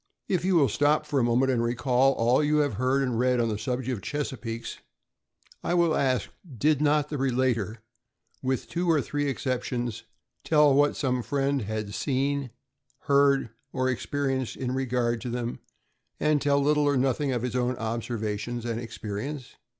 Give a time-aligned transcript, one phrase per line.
[0.27, 3.39] If you will stop for a moment and recall all you have heard and read
[3.39, 4.79] on the subject of Chesapeakes,
[5.63, 6.27] I will ask,
[6.57, 7.83] Did not the relater,
[8.41, 10.01] with two or three exceptions,
[10.43, 12.49] tell what some friend had seen,
[13.01, 15.59] heard, or experienced in regard to them,
[16.19, 19.53] and tell little or nothing of his own observations and experience?